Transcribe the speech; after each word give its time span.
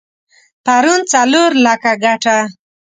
پرون 0.65 1.01
څلور 1.13 1.51
لکه 1.65 1.91
ګټه؛ 2.03 2.39